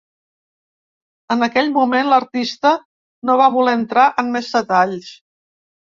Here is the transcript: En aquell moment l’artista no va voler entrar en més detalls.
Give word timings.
En 1.35 1.47
aquell 1.47 1.69
moment 1.75 2.09
l’artista 2.13 2.73
no 3.31 3.37
va 3.43 3.53
voler 3.59 3.77
entrar 3.81 4.11
en 4.25 4.37
més 4.37 4.51
detalls. 4.57 5.13